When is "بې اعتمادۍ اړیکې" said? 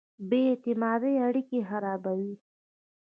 0.29-1.59